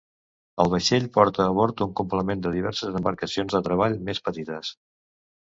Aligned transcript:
El 0.63 0.69
vaixell 0.73 1.03
porta 1.17 1.45
a 1.45 1.51
bord 1.59 1.83
un 1.87 1.91
complement 1.99 2.41
de 2.47 2.55
diverses 2.57 2.99
embarcacions 3.01 3.59
de 3.59 3.63
treball 3.69 4.01
més 4.09 4.25
petites. 4.31 4.75